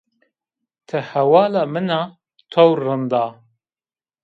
[0.87, 2.01] Ti hevala min a
[2.51, 3.25] tewr rind a